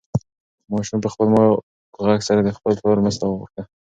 [0.71, 1.51] ماشوم په خپل مات
[2.05, 3.61] غږ سره د خپل پلار مرسته وغوښته.